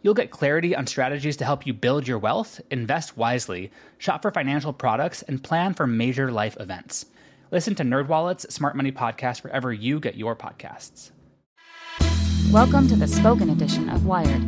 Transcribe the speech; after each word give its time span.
You'll 0.00 0.14
get 0.14 0.30
clarity 0.30 0.76
on 0.76 0.86
strategies 0.86 1.36
to 1.38 1.44
help 1.44 1.66
you 1.66 1.72
build 1.72 2.06
your 2.06 2.18
wealth, 2.18 2.60
invest 2.70 3.16
wisely, 3.16 3.72
shop 3.98 4.22
for 4.22 4.30
financial 4.30 4.72
products, 4.72 5.22
and 5.22 5.42
plan 5.42 5.74
for 5.74 5.88
major 5.88 6.30
life 6.30 6.56
events. 6.60 7.06
Listen 7.50 7.74
to 7.74 7.82
NerdWallet's 7.82 8.54
Smart 8.54 8.76
Money 8.76 8.92
Podcast 8.92 9.42
wherever 9.42 9.72
you 9.72 9.98
get 9.98 10.14
your 10.16 10.36
podcasts. 10.36 11.10
Welcome 12.52 12.86
to 12.88 12.96
the 12.96 13.08
spoken 13.08 13.50
edition 13.50 13.88
of 13.88 14.06
Wired. 14.06 14.46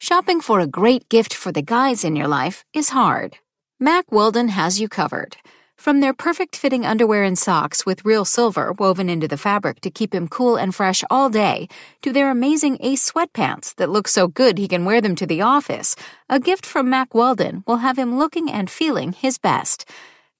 Shopping 0.00 0.42
for 0.42 0.60
a 0.60 0.66
great 0.66 1.08
gift 1.08 1.32
for 1.32 1.50
the 1.50 1.62
guys 1.62 2.04
in 2.04 2.14
your 2.14 2.28
life 2.28 2.62
is 2.74 2.90
hard. 2.90 3.38
Mack 3.80 4.12
Weldon 4.12 4.48
has 4.48 4.78
you 4.80 4.88
covered. 4.88 5.38
From 5.76 6.00
their 6.00 6.14
perfect 6.14 6.56
fitting 6.56 6.84
underwear 6.84 7.22
and 7.22 7.38
socks 7.38 7.86
with 7.86 8.04
real 8.04 8.24
silver 8.24 8.72
woven 8.72 9.08
into 9.08 9.28
the 9.28 9.36
fabric 9.36 9.80
to 9.82 9.90
keep 9.90 10.14
him 10.14 10.26
cool 10.26 10.56
and 10.56 10.74
fresh 10.74 11.04
all 11.10 11.28
day, 11.28 11.68
to 12.02 12.12
their 12.12 12.30
amazing 12.30 12.78
Ace 12.80 13.10
sweatpants 13.12 13.74
that 13.76 13.90
look 13.90 14.08
so 14.08 14.26
good 14.26 14.58
he 14.58 14.68
can 14.68 14.84
wear 14.84 15.00
them 15.00 15.14
to 15.14 15.26
the 15.26 15.42
office, 15.42 15.94
a 16.28 16.40
gift 16.40 16.66
from 16.66 16.90
Mack 16.90 17.14
Weldon 17.14 17.62
will 17.66 17.76
have 17.78 17.98
him 17.98 18.18
looking 18.18 18.50
and 18.50 18.68
feeling 18.68 19.12
his 19.12 19.38
best. 19.38 19.88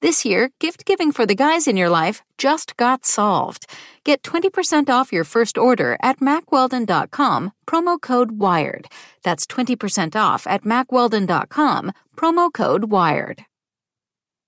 This 0.02 0.24
year, 0.24 0.50
gift 0.58 0.84
giving 0.84 1.12
for 1.12 1.26
the 1.26 1.34
guys 1.34 1.66
in 1.66 1.76
your 1.76 1.90
life 1.90 2.22
just 2.38 2.76
got 2.76 3.06
solved. 3.06 3.66
Get 4.04 4.22
20% 4.22 4.90
off 4.90 5.12
your 5.12 5.24
first 5.24 5.56
order 5.56 5.96
at 6.02 6.18
mackweldon.com, 6.20 7.52
promo 7.66 8.00
code 8.00 8.32
WIRED. 8.32 8.86
That's 9.22 9.46
20% 9.46 10.16
off 10.16 10.46
at 10.46 10.64
mackweldon.com, 10.64 11.92
promo 12.16 12.52
code 12.52 12.84
WIRED. 12.90 13.46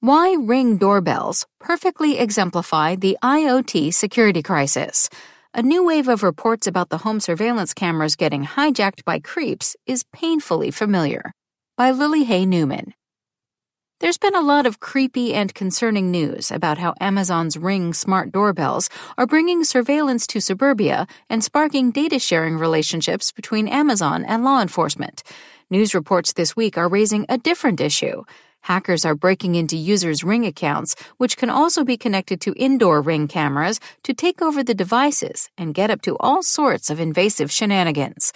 Why 0.00 0.36
Ring 0.38 0.76
doorbells 0.76 1.44
perfectly 1.58 2.20
exemplify 2.20 2.94
the 2.94 3.18
IoT 3.20 3.92
security 3.92 4.44
crisis. 4.44 5.10
A 5.52 5.60
new 5.60 5.84
wave 5.84 6.06
of 6.06 6.22
reports 6.22 6.68
about 6.68 6.90
the 6.90 6.98
home 6.98 7.18
surveillance 7.18 7.74
cameras 7.74 8.14
getting 8.14 8.46
hijacked 8.46 9.04
by 9.04 9.18
creeps 9.18 9.74
is 9.86 10.04
painfully 10.12 10.70
familiar. 10.70 11.32
By 11.76 11.90
Lily 11.90 12.22
Hay 12.22 12.46
Newman. 12.46 12.94
There's 13.98 14.18
been 14.18 14.36
a 14.36 14.40
lot 14.40 14.66
of 14.66 14.78
creepy 14.78 15.34
and 15.34 15.52
concerning 15.52 16.12
news 16.12 16.52
about 16.52 16.78
how 16.78 16.94
Amazon's 17.00 17.56
Ring 17.56 17.92
smart 17.92 18.30
doorbells 18.30 18.88
are 19.18 19.26
bringing 19.26 19.64
surveillance 19.64 20.28
to 20.28 20.40
suburbia 20.40 21.08
and 21.28 21.42
sparking 21.42 21.90
data 21.90 22.20
sharing 22.20 22.56
relationships 22.56 23.32
between 23.32 23.66
Amazon 23.66 24.24
and 24.24 24.44
law 24.44 24.62
enforcement. 24.62 25.24
News 25.70 25.92
reports 25.92 26.34
this 26.34 26.54
week 26.54 26.78
are 26.78 26.88
raising 26.88 27.26
a 27.28 27.36
different 27.36 27.80
issue. 27.80 28.22
Hackers 28.62 29.04
are 29.04 29.14
breaking 29.14 29.54
into 29.54 29.76
users' 29.76 30.24
Ring 30.24 30.44
accounts, 30.44 30.94
which 31.16 31.36
can 31.36 31.50
also 31.50 31.84
be 31.84 31.96
connected 31.96 32.40
to 32.42 32.54
indoor 32.56 33.00
Ring 33.00 33.28
cameras, 33.28 33.80
to 34.02 34.12
take 34.12 34.42
over 34.42 34.62
the 34.62 34.74
devices 34.74 35.50
and 35.56 35.74
get 35.74 35.90
up 35.90 36.02
to 36.02 36.16
all 36.18 36.42
sorts 36.42 36.90
of 36.90 37.00
invasive 37.00 37.50
shenanigans. 37.50 38.32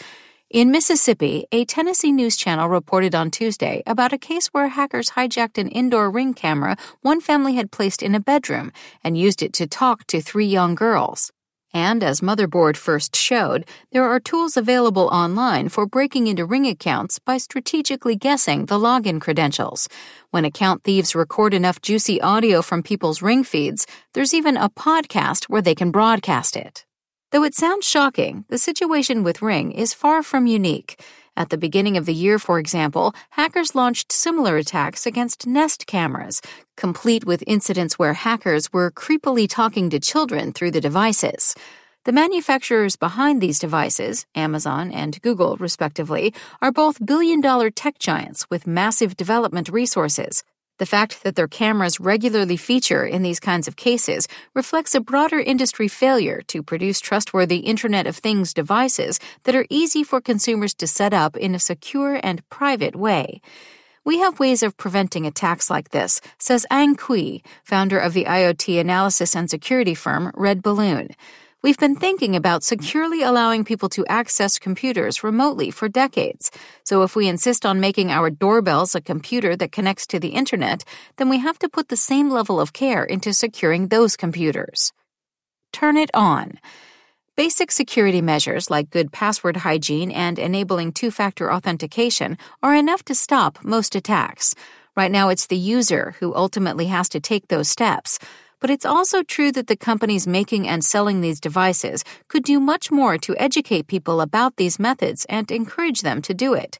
In 0.52 0.70
Mississippi, 0.70 1.46
a 1.50 1.64
Tennessee 1.64 2.12
news 2.12 2.36
channel 2.36 2.68
reported 2.68 3.14
on 3.14 3.30
Tuesday 3.30 3.82
about 3.86 4.12
a 4.12 4.18
case 4.18 4.48
where 4.48 4.68
hackers 4.68 5.12
hijacked 5.12 5.56
an 5.56 5.68
indoor 5.68 6.10
ring 6.10 6.34
camera 6.34 6.76
one 7.00 7.22
family 7.22 7.54
had 7.54 7.72
placed 7.72 8.02
in 8.02 8.14
a 8.14 8.20
bedroom 8.20 8.70
and 9.02 9.16
used 9.16 9.42
it 9.42 9.54
to 9.54 9.66
talk 9.66 10.06
to 10.08 10.20
three 10.20 10.44
young 10.44 10.74
girls. 10.74 11.32
And 11.74 12.04
as 12.04 12.20
Motherboard 12.20 12.76
first 12.76 13.16
showed, 13.16 13.64
there 13.92 14.04
are 14.04 14.20
tools 14.20 14.58
available 14.58 15.08
online 15.08 15.70
for 15.70 15.86
breaking 15.86 16.26
into 16.26 16.44
Ring 16.44 16.66
accounts 16.66 17.18
by 17.18 17.38
strategically 17.38 18.14
guessing 18.14 18.66
the 18.66 18.78
login 18.78 19.20
credentials. 19.20 19.88
When 20.30 20.44
account 20.44 20.84
thieves 20.84 21.14
record 21.14 21.54
enough 21.54 21.80
juicy 21.80 22.20
audio 22.20 22.60
from 22.60 22.82
people's 22.82 23.22
Ring 23.22 23.42
feeds, 23.42 23.86
there's 24.12 24.34
even 24.34 24.58
a 24.58 24.68
podcast 24.68 25.44
where 25.44 25.62
they 25.62 25.74
can 25.74 25.90
broadcast 25.90 26.56
it. 26.56 26.84
Though 27.30 27.44
it 27.44 27.54
sounds 27.54 27.88
shocking, 27.88 28.44
the 28.48 28.58
situation 28.58 29.22
with 29.22 29.40
Ring 29.40 29.72
is 29.72 29.94
far 29.94 30.22
from 30.22 30.46
unique. 30.46 31.00
At 31.34 31.48
the 31.48 31.56
beginning 31.56 31.96
of 31.96 32.04
the 32.04 32.12
year, 32.12 32.38
for 32.38 32.58
example, 32.58 33.14
hackers 33.30 33.74
launched 33.74 34.12
similar 34.12 34.58
attacks 34.58 35.06
against 35.06 35.46
Nest 35.46 35.86
cameras, 35.86 36.42
complete 36.76 37.24
with 37.24 37.42
incidents 37.46 37.98
where 37.98 38.12
hackers 38.12 38.70
were 38.70 38.90
creepily 38.90 39.48
talking 39.48 39.88
to 39.90 39.98
children 39.98 40.52
through 40.52 40.72
the 40.72 40.80
devices. 40.80 41.54
The 42.04 42.12
manufacturers 42.12 42.96
behind 42.96 43.40
these 43.40 43.58
devices, 43.58 44.26
Amazon 44.34 44.92
and 44.92 45.22
Google 45.22 45.56
respectively, 45.56 46.34
are 46.60 46.72
both 46.72 47.04
billion 47.06 47.40
dollar 47.40 47.70
tech 47.70 47.98
giants 47.98 48.50
with 48.50 48.66
massive 48.66 49.16
development 49.16 49.70
resources. 49.70 50.44
The 50.78 50.86
fact 50.86 51.22
that 51.22 51.36
their 51.36 51.48
cameras 51.48 52.00
regularly 52.00 52.56
feature 52.56 53.04
in 53.04 53.22
these 53.22 53.38
kinds 53.38 53.68
of 53.68 53.76
cases 53.76 54.26
reflects 54.54 54.94
a 54.94 55.00
broader 55.00 55.38
industry 55.38 55.86
failure 55.86 56.42
to 56.48 56.62
produce 56.62 57.00
trustworthy 57.00 57.58
Internet 57.58 58.06
of 58.06 58.16
Things 58.16 58.54
devices 58.54 59.20
that 59.44 59.54
are 59.54 59.66
easy 59.68 60.02
for 60.02 60.20
consumers 60.20 60.74
to 60.74 60.86
set 60.86 61.12
up 61.12 61.36
in 61.36 61.54
a 61.54 61.58
secure 61.58 62.18
and 62.22 62.48
private 62.48 62.96
way. 62.96 63.40
We 64.04 64.18
have 64.18 64.40
ways 64.40 64.64
of 64.64 64.76
preventing 64.76 65.26
attacks 65.26 65.70
like 65.70 65.90
this, 65.90 66.20
says 66.38 66.66
Ang 66.70 66.96
Cui, 66.96 67.44
founder 67.62 68.00
of 68.00 68.14
the 68.14 68.24
IoT 68.24 68.80
analysis 68.80 69.36
and 69.36 69.48
security 69.48 69.94
firm 69.94 70.32
Red 70.34 70.60
Balloon. 70.60 71.10
We've 71.62 71.78
been 71.78 71.94
thinking 71.94 72.34
about 72.34 72.64
securely 72.64 73.22
allowing 73.22 73.64
people 73.64 73.88
to 73.90 74.04
access 74.08 74.58
computers 74.58 75.22
remotely 75.22 75.70
for 75.70 75.88
decades. 75.88 76.50
So 76.82 77.04
if 77.04 77.14
we 77.14 77.28
insist 77.28 77.64
on 77.64 77.78
making 77.78 78.10
our 78.10 78.30
doorbells 78.30 78.96
a 78.96 79.00
computer 79.00 79.54
that 79.54 79.70
connects 79.70 80.08
to 80.08 80.18
the 80.18 80.30
internet, 80.30 80.82
then 81.18 81.28
we 81.28 81.38
have 81.38 81.60
to 81.60 81.68
put 81.68 81.86
the 81.86 81.96
same 81.96 82.30
level 82.30 82.60
of 82.60 82.72
care 82.72 83.04
into 83.04 83.32
securing 83.32 83.88
those 83.88 84.16
computers. 84.16 84.92
Turn 85.72 85.96
it 85.96 86.10
on. 86.14 86.58
Basic 87.36 87.70
security 87.70 88.20
measures 88.20 88.68
like 88.68 88.90
good 88.90 89.12
password 89.12 89.58
hygiene 89.58 90.10
and 90.10 90.40
enabling 90.40 90.90
two 90.90 91.12
factor 91.12 91.52
authentication 91.52 92.38
are 92.60 92.74
enough 92.74 93.04
to 93.04 93.14
stop 93.14 93.64
most 93.64 93.94
attacks. 93.94 94.56
Right 94.96 95.12
now, 95.12 95.28
it's 95.28 95.46
the 95.46 95.56
user 95.56 96.16
who 96.18 96.34
ultimately 96.34 96.86
has 96.86 97.08
to 97.10 97.20
take 97.20 97.46
those 97.46 97.68
steps. 97.68 98.18
But 98.62 98.70
it's 98.70 98.86
also 98.86 99.24
true 99.24 99.50
that 99.52 99.66
the 99.66 99.76
companies 99.76 100.28
making 100.28 100.68
and 100.68 100.84
selling 100.84 101.20
these 101.20 101.40
devices 101.40 102.04
could 102.28 102.44
do 102.44 102.60
much 102.60 102.92
more 102.92 103.18
to 103.18 103.36
educate 103.36 103.88
people 103.88 104.20
about 104.20 104.54
these 104.54 104.78
methods 104.78 105.26
and 105.28 105.50
encourage 105.50 106.02
them 106.02 106.22
to 106.22 106.32
do 106.32 106.54
it. 106.54 106.78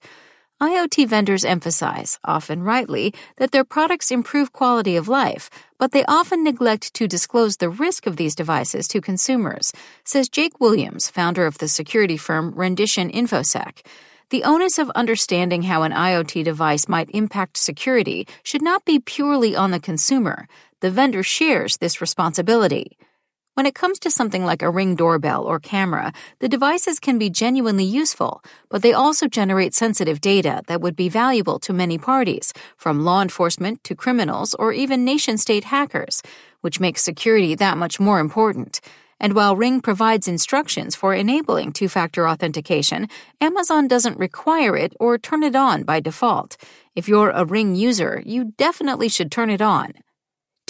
IoT 0.61 1.08
vendors 1.08 1.44
emphasize, 1.44 2.20
often 2.25 2.62
rightly, 2.62 3.12
that 3.38 3.50
their 3.50 3.64
products 3.64 4.12
improve 4.12 4.52
quality 4.52 4.94
of 4.94 5.08
life, 5.08 5.50
but 5.76 5.90
they 5.90 6.05
often 6.05 6.44
neglect 6.44 6.94
to 6.94 7.08
disclose 7.08 7.56
the 7.56 7.69
risk 7.69 8.06
of 8.06 8.17
these 8.17 8.37
devices 8.37 8.87
to 8.87 9.00
consumers, 9.00 9.73
says 10.05 10.29
Jake 10.29 10.61
Williams, 10.61 11.08
founder 11.08 11.46
of 11.46 11.58
the 11.58 11.67
security 11.67 12.17
firm 12.17 12.55
Rendition 12.55 13.11
InfoSec. 13.11 13.84
The 14.31 14.44
onus 14.44 14.79
of 14.79 14.88
understanding 14.90 15.62
how 15.62 15.82
an 15.82 15.90
IoT 15.90 16.44
device 16.44 16.88
might 16.88 17.11
impact 17.11 17.56
security 17.56 18.29
should 18.44 18.62
not 18.62 18.84
be 18.84 19.00
purely 19.00 19.56
on 19.56 19.73
the 19.73 19.81
consumer 19.81 20.46
the 20.82 20.90
vendor 20.90 21.23
shares 21.23 21.79
this 21.79 22.00
responsibility. 22.00 22.99
When 23.55 23.67
it 23.67 23.75
comes 23.75 24.00
to 24.00 24.11
something 24.11 24.44
like 24.44 24.62
a 24.62 24.70
ring 24.70 24.96
doorbell 24.96 25.44
or 25.44 25.61
camera, 25.61 26.12
the 26.40 26.49
devices 26.49 26.99
can 26.99 27.19
be 27.19 27.31
genuinely 27.31 27.84
useful, 27.84 28.43
but 28.69 28.82
they 28.82 28.93
also 28.93 29.29
generate 29.29 29.75
sensitive 29.75 30.20
data 30.20 30.62
that 30.67 30.81
would 30.81 30.96
be 30.96 31.08
valuable 31.08 31.61
to 31.61 31.73
many 31.73 31.99
parties, 31.99 32.52
from 32.76 33.05
law 33.05 33.23
enforcement 33.23 33.84
to 33.84 33.94
criminals 33.94 34.55
or 34.55 34.73
even 34.73 35.05
nation 35.05 35.38
state 35.38 35.64
hackers, 35.64 36.20
which 36.62 36.81
makes 36.81 37.05
security 37.05 37.55
that 37.55 37.79
much 37.79 38.00
more 38.00 38.19
important. 38.19 38.81
And 39.20 39.34
while 39.34 39.55
Ring 39.55 39.81
provides 39.81 40.26
instructions 40.26 40.96
for 40.96 41.14
enabling 41.14 41.75
two 41.75 41.88
factor 41.88 42.29
authentication, 42.29 43.08
Amazon 43.40 43.87
doesn't 43.87 44.19
require 44.19 44.76
it 44.76 44.96
or 44.99 45.17
turn 45.17 45.44
it 45.44 45.55
on 45.55 45.84
by 45.84 46.00
default. 46.00 46.56
If 46.96 47.06
you're 47.06 47.31
a 47.31 47.44
Ring 47.44 47.76
user, 47.76 48.20
you 48.26 48.52
definitely 48.56 49.08
should 49.08 49.31
turn 49.31 49.49
it 49.49 49.62
on. 49.62 49.93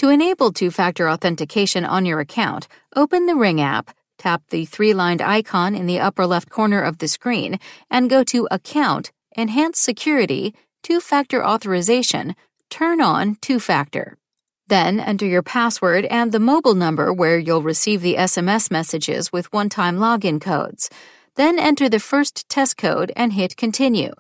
To 0.03 0.09
enable 0.09 0.51
two 0.51 0.73
factor 0.73 1.09
authentication 1.09 1.85
on 1.85 2.05
your 2.05 2.19
account, 2.19 2.67
open 2.97 3.27
the 3.27 3.37
Ring 3.37 3.61
app, 3.61 3.95
tap 4.19 4.43
the 4.51 4.65
three 4.65 4.95
lined 4.95 5.23
icon 5.23 5.77
in 5.77 5.87
the 5.87 6.01
upper 6.01 6.27
left 6.27 6.51
corner 6.51 6.83
of 6.83 6.99
the 6.99 7.07
screen, 7.07 7.61
and 7.89 8.11
go 8.11 8.25
to 8.25 8.49
Account, 8.51 9.13
Enhanced 9.37 9.81
Security, 9.81 10.57
Two 10.83 10.99
Factor 10.99 11.47
Authorization, 11.47 12.35
Turn 12.69 13.01
on 13.01 13.37
Two 13.37 13.61
Factor. 13.61 14.19
Then 14.67 14.99
enter 14.99 15.27
your 15.27 15.45
password 15.45 16.05
and 16.07 16.33
the 16.33 16.41
mobile 16.41 16.75
number 16.75 17.13
where 17.13 17.39
you'll 17.39 17.63
receive 17.63 18.03
the 18.03 18.17
SMS 18.17 18.73
messages 18.73 19.33
with 19.33 19.53
one 19.53 19.69
time 19.69 19.99
login 19.99 20.41
codes. 20.41 20.91
Then 21.37 21.61
enter 21.61 21.89
the 21.89 22.01
first 22.01 22.49
test 22.49 22.77
code 22.77 23.13
and 23.15 23.35
hit 23.35 23.57
Continue. 23.57 24.15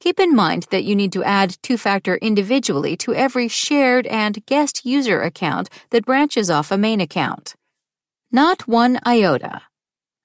Keep 0.00 0.20
in 0.20 0.34
mind 0.34 0.66
that 0.70 0.84
you 0.84 0.94
need 0.94 1.12
to 1.12 1.24
add 1.24 1.56
two 1.60 1.76
factor 1.76 2.16
individually 2.18 2.96
to 2.98 3.14
every 3.14 3.48
shared 3.48 4.06
and 4.06 4.44
guest 4.46 4.86
user 4.86 5.22
account 5.22 5.68
that 5.90 6.06
branches 6.06 6.50
off 6.50 6.70
a 6.70 6.78
main 6.78 7.00
account. 7.00 7.56
Not 8.30 8.68
one 8.68 9.00
iota. 9.04 9.62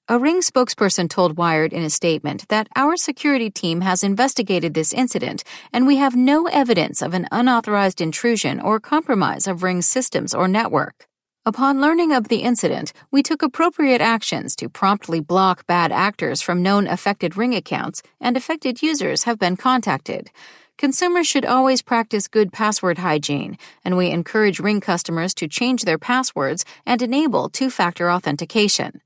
A 0.06 0.18
Ring 0.18 0.42
spokesperson 0.42 1.08
told 1.08 1.38
Wired 1.38 1.72
in 1.72 1.82
a 1.82 1.90
statement 1.90 2.46
that 2.50 2.68
our 2.76 2.96
security 2.96 3.50
team 3.50 3.80
has 3.80 4.04
investigated 4.04 4.74
this 4.74 4.92
incident 4.92 5.42
and 5.72 5.86
we 5.86 5.96
have 5.96 6.14
no 6.14 6.46
evidence 6.46 7.02
of 7.02 7.14
an 7.14 7.26
unauthorized 7.32 8.00
intrusion 8.00 8.60
or 8.60 8.78
compromise 8.78 9.46
of 9.48 9.62
Ring's 9.62 9.86
systems 9.86 10.34
or 10.34 10.46
network. 10.46 11.08
Upon 11.46 11.78
learning 11.78 12.10
of 12.10 12.28
the 12.28 12.38
incident, 12.38 12.94
we 13.10 13.22
took 13.22 13.42
appropriate 13.42 14.00
actions 14.00 14.56
to 14.56 14.70
promptly 14.70 15.20
block 15.20 15.66
bad 15.66 15.92
actors 15.92 16.40
from 16.40 16.62
known 16.62 16.86
affected 16.86 17.36
Ring 17.36 17.54
accounts, 17.54 18.02
and 18.18 18.34
affected 18.34 18.80
users 18.80 19.24
have 19.24 19.38
been 19.38 19.58
contacted. 19.58 20.30
Consumers 20.78 21.26
should 21.26 21.44
always 21.44 21.82
practice 21.82 22.28
good 22.28 22.50
password 22.50 22.96
hygiene, 22.96 23.58
and 23.84 23.98
we 23.98 24.08
encourage 24.10 24.58
Ring 24.58 24.80
customers 24.80 25.34
to 25.34 25.46
change 25.46 25.82
their 25.82 25.98
passwords 25.98 26.64
and 26.86 27.02
enable 27.02 27.50
two 27.50 27.68
factor 27.68 28.10
authentication. 28.10 29.02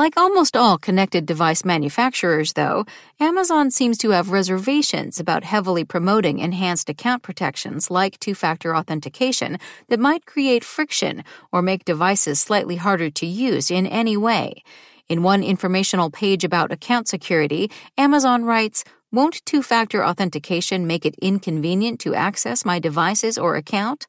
Like 0.00 0.16
almost 0.16 0.56
all 0.56 0.78
connected 0.78 1.26
device 1.26 1.62
manufacturers, 1.62 2.54
though, 2.54 2.86
Amazon 3.20 3.70
seems 3.70 3.98
to 3.98 4.12
have 4.12 4.30
reservations 4.30 5.20
about 5.20 5.44
heavily 5.44 5.84
promoting 5.84 6.38
enhanced 6.38 6.88
account 6.88 7.22
protections 7.22 7.90
like 7.90 8.18
two 8.18 8.34
factor 8.34 8.74
authentication 8.74 9.58
that 9.88 10.00
might 10.00 10.24
create 10.24 10.64
friction 10.64 11.22
or 11.52 11.60
make 11.60 11.84
devices 11.84 12.40
slightly 12.40 12.76
harder 12.76 13.10
to 13.10 13.26
use 13.26 13.70
in 13.70 13.86
any 13.86 14.16
way. 14.16 14.64
In 15.10 15.22
one 15.22 15.42
informational 15.42 16.08
page 16.10 16.44
about 16.44 16.72
account 16.72 17.06
security, 17.06 17.70
Amazon 17.98 18.46
writes, 18.46 18.84
Won't 19.12 19.44
two 19.44 19.62
factor 19.62 20.02
authentication 20.02 20.86
make 20.86 21.04
it 21.04 21.14
inconvenient 21.20 22.00
to 22.00 22.14
access 22.14 22.64
my 22.64 22.78
devices 22.78 23.36
or 23.36 23.56
account? 23.56 24.06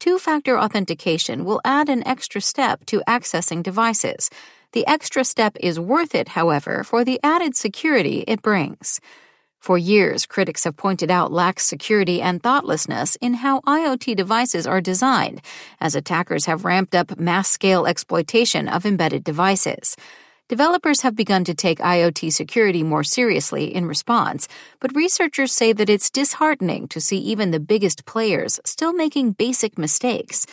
Two 0.00 0.18
factor 0.18 0.58
authentication 0.58 1.44
will 1.44 1.60
add 1.64 1.88
an 1.88 2.04
extra 2.08 2.40
step 2.40 2.84
to 2.86 3.02
accessing 3.06 3.62
devices. 3.62 4.30
The 4.72 4.86
extra 4.86 5.24
step 5.24 5.56
is 5.60 5.80
worth 5.80 6.14
it, 6.14 6.28
however, 6.28 6.84
for 6.84 7.02
the 7.02 7.18
added 7.22 7.56
security 7.56 8.22
it 8.26 8.42
brings. 8.42 9.00
For 9.60 9.78
years, 9.78 10.26
critics 10.26 10.64
have 10.64 10.76
pointed 10.76 11.10
out 11.10 11.32
lax 11.32 11.64
security 11.64 12.20
and 12.20 12.42
thoughtlessness 12.42 13.16
in 13.16 13.34
how 13.34 13.60
IoT 13.62 14.14
devices 14.14 14.66
are 14.66 14.80
designed, 14.80 15.40
as 15.80 15.94
attackers 15.94 16.44
have 16.44 16.64
ramped 16.64 16.94
up 16.94 17.18
mass 17.18 17.48
scale 17.48 17.86
exploitation 17.86 18.68
of 18.68 18.84
embedded 18.84 19.24
devices. 19.24 19.96
Developers 20.48 21.00
have 21.00 21.16
begun 21.16 21.44
to 21.44 21.54
take 21.54 21.78
IoT 21.78 22.32
security 22.32 22.82
more 22.82 23.04
seriously 23.04 23.74
in 23.74 23.86
response, 23.86 24.48
but 24.80 24.94
researchers 24.94 25.52
say 25.52 25.72
that 25.72 25.90
it's 25.90 26.10
disheartening 26.10 26.88
to 26.88 27.00
see 27.00 27.18
even 27.18 27.50
the 27.50 27.60
biggest 27.60 28.06
players 28.06 28.60
still 28.64 28.92
making 28.92 29.32
basic 29.32 29.76
mistakes. 29.76 30.46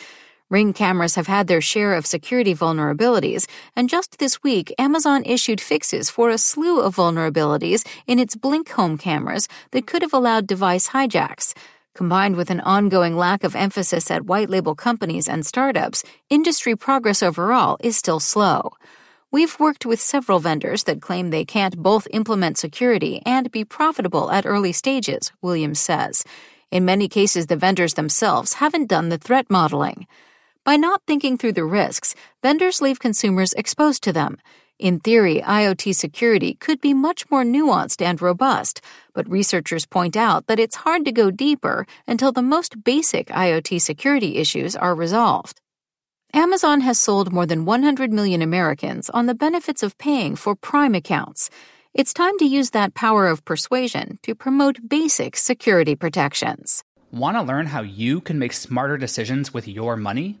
Ring 0.48 0.72
cameras 0.72 1.16
have 1.16 1.26
had 1.26 1.48
their 1.48 1.60
share 1.60 1.94
of 1.94 2.06
security 2.06 2.54
vulnerabilities, 2.54 3.48
and 3.74 3.88
just 3.88 4.18
this 4.18 4.44
week, 4.44 4.72
Amazon 4.78 5.24
issued 5.24 5.60
fixes 5.60 6.08
for 6.08 6.30
a 6.30 6.38
slew 6.38 6.80
of 6.80 6.94
vulnerabilities 6.94 7.84
in 8.06 8.20
its 8.20 8.36
Blink 8.36 8.68
home 8.70 8.96
cameras 8.96 9.48
that 9.72 9.88
could 9.88 10.02
have 10.02 10.12
allowed 10.12 10.46
device 10.46 10.90
hijacks. 10.90 11.52
Combined 11.96 12.36
with 12.36 12.50
an 12.50 12.60
ongoing 12.60 13.16
lack 13.16 13.42
of 13.42 13.56
emphasis 13.56 14.08
at 14.08 14.26
white 14.26 14.48
label 14.48 14.76
companies 14.76 15.28
and 15.28 15.44
startups, 15.44 16.04
industry 16.30 16.76
progress 16.76 17.24
overall 17.24 17.76
is 17.80 17.96
still 17.96 18.20
slow. 18.20 18.74
We've 19.32 19.58
worked 19.58 19.84
with 19.84 20.00
several 20.00 20.38
vendors 20.38 20.84
that 20.84 21.02
claim 21.02 21.30
they 21.30 21.44
can't 21.44 21.76
both 21.76 22.06
implement 22.12 22.56
security 22.56 23.20
and 23.26 23.50
be 23.50 23.64
profitable 23.64 24.30
at 24.30 24.46
early 24.46 24.70
stages, 24.70 25.32
Williams 25.42 25.80
says. 25.80 26.22
In 26.70 26.84
many 26.84 27.08
cases, 27.08 27.48
the 27.48 27.56
vendors 27.56 27.94
themselves 27.94 28.54
haven't 28.54 28.86
done 28.86 29.08
the 29.08 29.18
threat 29.18 29.50
modeling. 29.50 30.06
By 30.66 30.74
not 30.74 31.02
thinking 31.06 31.38
through 31.38 31.52
the 31.52 31.64
risks, 31.64 32.16
vendors 32.42 32.82
leave 32.82 32.98
consumers 32.98 33.52
exposed 33.52 34.02
to 34.02 34.12
them. 34.12 34.38
In 34.80 34.98
theory, 34.98 35.40
IoT 35.40 35.94
security 35.94 36.54
could 36.54 36.80
be 36.80 36.92
much 36.92 37.30
more 37.30 37.44
nuanced 37.44 38.02
and 38.02 38.20
robust, 38.20 38.80
but 39.14 39.30
researchers 39.30 39.86
point 39.86 40.16
out 40.16 40.48
that 40.48 40.58
it's 40.58 40.82
hard 40.82 41.04
to 41.04 41.12
go 41.12 41.30
deeper 41.30 41.86
until 42.08 42.32
the 42.32 42.42
most 42.42 42.82
basic 42.82 43.28
IoT 43.28 43.80
security 43.80 44.38
issues 44.38 44.74
are 44.74 44.96
resolved. 44.96 45.60
Amazon 46.34 46.80
has 46.80 46.98
sold 46.98 47.32
more 47.32 47.46
than 47.46 47.64
100 47.64 48.12
million 48.12 48.42
Americans 48.42 49.08
on 49.10 49.26
the 49.26 49.36
benefits 49.36 49.84
of 49.84 49.96
paying 49.98 50.34
for 50.34 50.56
Prime 50.56 50.96
accounts. 50.96 51.48
It's 51.94 52.12
time 52.12 52.36
to 52.38 52.44
use 52.44 52.70
that 52.70 52.94
power 52.94 53.28
of 53.28 53.44
persuasion 53.44 54.18
to 54.24 54.34
promote 54.34 54.88
basic 54.88 55.36
security 55.36 55.94
protections. 55.94 56.82
Want 57.12 57.36
to 57.36 57.42
learn 57.44 57.66
how 57.66 57.82
you 57.82 58.20
can 58.20 58.40
make 58.40 58.52
smarter 58.52 58.96
decisions 58.98 59.54
with 59.54 59.68
your 59.68 59.96
money? 59.96 60.40